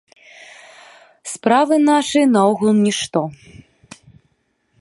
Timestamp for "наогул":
2.33-2.71